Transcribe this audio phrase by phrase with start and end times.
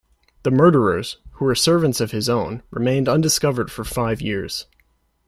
[0.41, 4.65] The murderers, who were servants of his own, remained undiscovered for five years.